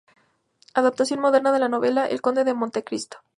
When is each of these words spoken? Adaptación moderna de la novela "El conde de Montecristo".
Adaptación 0.73 1.19
moderna 1.19 1.51
de 1.51 1.59
la 1.59 1.69
novela 1.69 2.07
"El 2.07 2.21
conde 2.21 2.43
de 2.43 2.55
Montecristo". 2.55 3.19